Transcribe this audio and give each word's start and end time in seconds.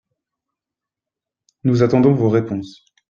Nous 1.63 1.83
attendons 1.83 2.15
vos 2.15 2.29
réponses 2.29 2.85